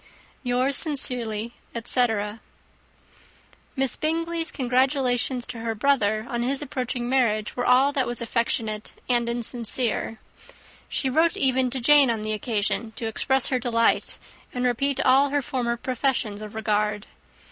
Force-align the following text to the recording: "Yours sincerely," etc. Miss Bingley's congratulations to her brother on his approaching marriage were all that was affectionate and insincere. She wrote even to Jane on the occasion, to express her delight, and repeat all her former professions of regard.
"Yours 0.41 0.75
sincerely," 0.77 1.53
etc. 1.75 2.41
Miss 3.75 3.95
Bingley's 3.95 4.49
congratulations 4.49 5.45
to 5.45 5.59
her 5.59 5.75
brother 5.75 6.25
on 6.27 6.41
his 6.41 6.63
approaching 6.63 7.07
marriage 7.07 7.55
were 7.55 7.67
all 7.67 7.91
that 7.91 8.07
was 8.07 8.19
affectionate 8.19 8.93
and 9.07 9.29
insincere. 9.29 10.17
She 10.89 11.07
wrote 11.07 11.37
even 11.37 11.69
to 11.69 11.79
Jane 11.79 12.09
on 12.09 12.23
the 12.23 12.33
occasion, 12.33 12.93
to 12.93 13.05
express 13.05 13.49
her 13.49 13.59
delight, 13.59 14.17
and 14.51 14.65
repeat 14.65 14.99
all 15.01 15.29
her 15.29 15.43
former 15.43 15.77
professions 15.77 16.41
of 16.41 16.55
regard. 16.55 17.05